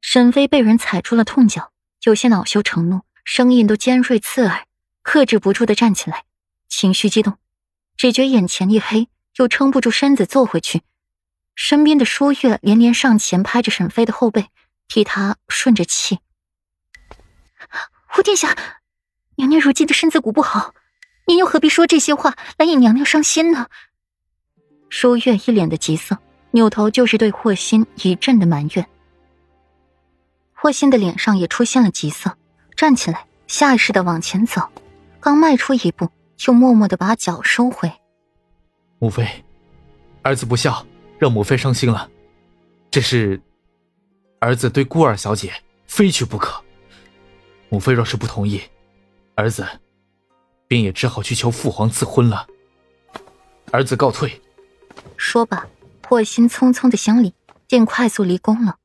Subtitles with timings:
[0.00, 1.72] 沈飞被人踩出了痛脚，
[2.04, 4.66] 有些恼羞成怒，声音都尖锐刺耳，
[5.02, 6.24] 克制不住的站起来，
[6.68, 7.36] 情绪激动，
[7.96, 10.82] 只觉眼前一黑，又撑不住身子坐回去。
[11.54, 14.48] 身边的舒月连连上前拍着沈飞的后背，
[14.88, 16.20] 替他顺着气。
[18.06, 18.56] 胡殿下，
[19.36, 20.74] 娘娘如今的身子骨不好，
[21.26, 23.68] 您又何必说这些话来引娘娘伤心呢？
[24.88, 26.18] 舒月一脸的急色，
[26.52, 28.88] 扭头就是对霍心一阵的埋怨。
[30.62, 32.36] 霍心的脸上也出现了急色，
[32.76, 34.68] 站起来，下意识的往前走，
[35.18, 37.90] 刚迈出一步，就默默的把脚收回。
[38.98, 39.26] 母妃，
[40.20, 40.84] 儿子不孝，
[41.18, 42.10] 让母妃伤心了。
[42.90, 43.40] 这是
[44.38, 45.50] 儿子对顾二小姐
[45.86, 46.62] 非去不可。
[47.70, 48.60] 母妃若是不同意，
[49.36, 49.66] 儿子
[50.68, 52.46] 便也只好去求父皇赐婚了。
[53.70, 54.38] 儿子告退。
[55.16, 55.66] 说罢，
[56.06, 57.32] 霍心匆匆的行礼，
[57.66, 58.76] 便快速离宫了。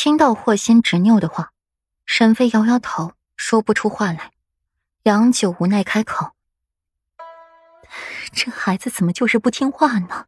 [0.00, 1.50] 听到霍心执拗的话，
[2.06, 4.30] 沈飞摇摇头，说不出话来，
[5.02, 6.36] 良久无奈开口
[8.32, 10.26] ：“这孩子怎么就是不听话呢？”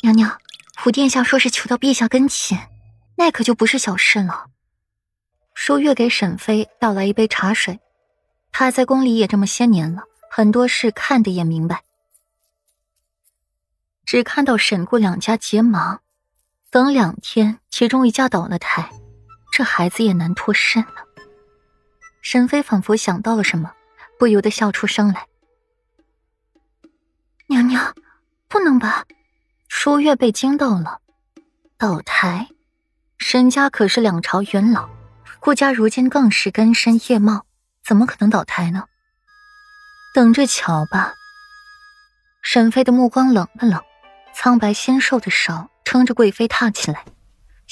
[0.00, 0.40] 娘娘，
[0.78, 2.70] 胡殿下说是求到陛下跟前，
[3.16, 4.46] 那可就不是小事了。
[5.52, 7.80] 舒月给沈飞倒来一杯茶水，
[8.50, 11.84] 他在宫里也这么些年了，很多事看得也明白。
[14.06, 16.00] 只看到沈顾两家结盟，
[16.76, 18.90] 等两天其中一家倒了台，
[19.50, 21.06] 这孩子也难脱身了。
[22.20, 23.72] 沈飞仿佛想到了什么，
[24.18, 25.26] 不由得笑出声来
[27.48, 27.94] ：“娘娘，
[28.46, 29.06] 不能吧？”
[29.68, 31.00] 舒月被惊到了，
[31.78, 32.46] 倒台，
[33.16, 34.90] 沈家可是两朝元老，
[35.40, 37.46] 顾家如今更是根深叶茂，
[37.82, 38.84] 怎么可能倒台呢？
[40.12, 41.14] 等着瞧吧。
[42.42, 43.82] 沈飞的目光冷了冷。
[44.38, 47.06] 苍白纤瘦的手撑着贵妃踏起来，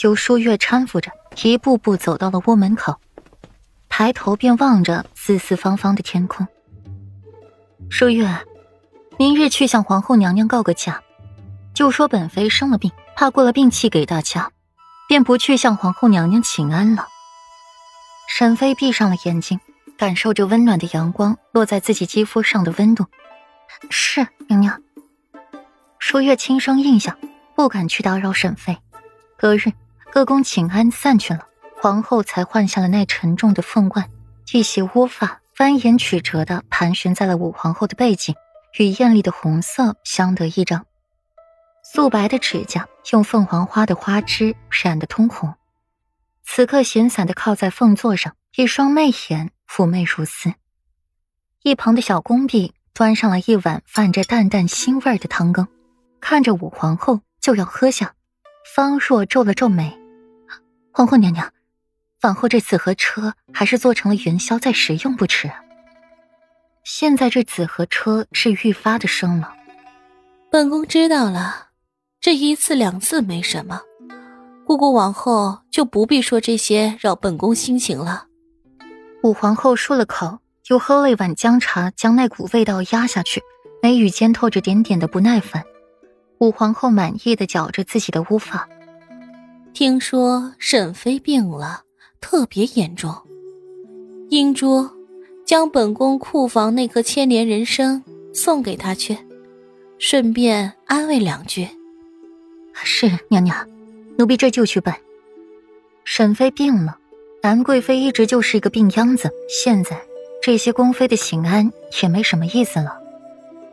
[0.01, 1.13] 由舒月搀扶着，
[1.43, 2.99] 一步步走到了屋门口，
[3.91, 6.49] 抬头便望着四四方方的天空。
[7.91, 8.27] 舒月，
[9.19, 11.03] 明日去向皇后娘娘告个假，
[11.75, 14.51] 就说本妃生了病，怕过了病气给大家，
[15.07, 17.07] 便不去向皇后娘娘请安了。
[18.27, 19.61] 沈妃闭上了眼睛，
[19.99, 23.05] 感受着温暖的阳光落在自己肌肤上的温度。
[23.91, 24.81] 是娘娘。
[26.07, 27.17] 舒月轻声应下，
[27.57, 28.77] 不敢去打扰沈妃。
[29.39, 29.73] 隔日，
[30.13, 31.49] 各宫请安散去了，
[31.81, 34.11] 皇后才换下了那沉重的凤冠，
[34.53, 38.35] 一袭乌发蜿蜒曲折的盘旋在了武皇后的背脊，
[38.79, 40.85] 与艳丽的红色相得益彰。
[41.83, 45.55] 素白的指甲用凤凰花的花枝染得通红，
[46.45, 50.53] 此刻闲散的靠在凤座上，一双媚眼妩媚如丝。
[51.63, 55.67] 一旁的小宫婢端上了一碗泛着淡淡腥味的汤羹。
[56.27, 58.15] 看着武皇后就要喝下，
[58.75, 59.95] 方若皱了皱眉
[60.91, 61.53] ：“皇后娘娘，
[62.23, 65.53] 往后这紫河车还是做成了元宵再食用不迟。
[66.83, 69.53] 现在这紫河车是愈发的生了。”
[70.51, 71.67] 本宫知道了，
[72.23, 73.83] 这一次两次没什么，
[74.67, 78.29] 姑姑往后就不必说这些扰本宫心情了。
[79.23, 83.43] 武皇后漱了口，又喝了一碗姜茶，将那股味道压下去，
[83.83, 85.63] 眉宇间透着点点的不耐烦。
[86.39, 88.69] 武皇后满意的绞着自己的乌发，
[89.73, 91.83] 听说沈妃病了，
[92.21, 93.15] 特别严重。
[94.31, 94.89] 英珠，
[95.45, 98.03] 将本宫库房那颗千年人参
[98.33, 99.17] 送给她去，
[99.99, 101.69] 顺便安慰两句。
[102.75, 103.67] 是娘娘，
[104.19, 104.97] 奴婢这就去办。
[106.05, 106.99] 沈妃病了，
[107.43, 109.99] 兰贵妃一直就是一个病秧子，现在
[110.43, 111.71] 这些宫妃的请安
[112.03, 112.99] 也没什么意思了。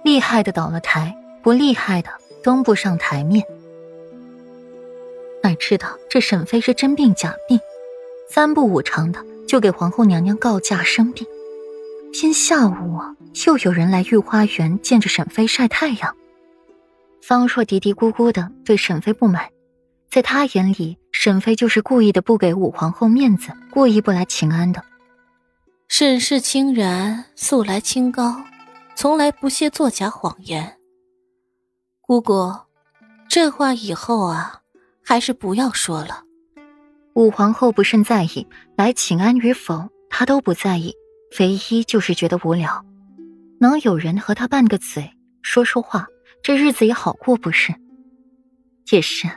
[0.04, 2.10] 厉害的倒了台，不厉害的。
[2.44, 3.46] 登不上台面，
[5.44, 7.60] 哪知道这沈妃是真病假病，
[8.30, 11.26] 三不五常的就给皇后娘娘告假生病。
[12.12, 13.00] 偏下午
[13.46, 16.16] 又有人来御花园见着沈妃晒太阳。
[17.22, 19.50] 方若嘀嘀咕咕的对沈妃不满，
[20.10, 24.84] 在他眼里，沈妃就是故意的不给武皇后面子，故意不来请安的。
[25.88, 28.44] 沈氏清然素来清高，
[28.96, 30.78] 从来不屑作假谎言。
[32.12, 32.54] 姑姑，
[33.30, 34.60] 这话以后啊，
[35.02, 36.24] 还是不要说了。
[37.14, 40.94] 武皇后不甚在意，来请安与否，她都不在意，
[41.40, 42.86] 唯一就是觉得无聊。
[43.62, 45.10] 能有人和她拌个嘴，
[45.42, 46.06] 说说话，
[46.44, 47.74] 这日子也好过不是？
[48.92, 49.30] 也是。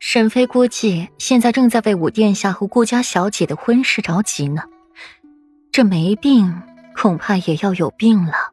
[0.00, 4.64] 沈妃估计现在正在为武殿下和顾家小姐的婚事着急呢。
[5.70, 6.60] 这没病，
[6.96, 8.50] 恐怕也要有病了。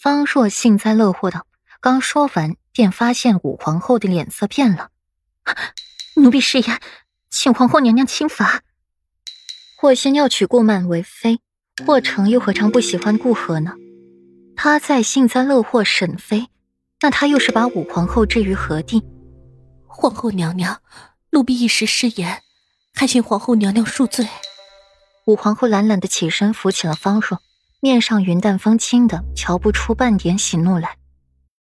[0.00, 1.44] 方若幸灾乐祸道。
[1.80, 4.90] 刚说完，便发现武皇后的脸色变了。
[6.16, 6.80] 奴婢失言，
[7.30, 8.62] 请皇后娘娘轻罚。
[9.76, 11.38] 霍仙要娶顾曼为妃，
[11.86, 13.74] 霍成又何尝不喜欢顾河呢？
[14.56, 16.48] 他在幸灾乐祸沈妃，
[17.00, 19.04] 那他又是把武皇后置于何地？
[19.86, 20.82] 皇后娘娘，
[21.30, 22.42] 奴婢一时失言，
[22.92, 24.26] 还请皇后娘娘恕罪。
[25.26, 27.40] 武皇后懒懒的起身扶起了方若，
[27.78, 30.96] 面上云淡风轻的，瞧不出半点喜怒来。